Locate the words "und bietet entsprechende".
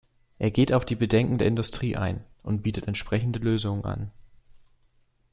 2.41-3.37